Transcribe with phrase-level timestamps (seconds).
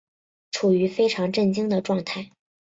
[0.49, 2.31] 处於非常震惊的状态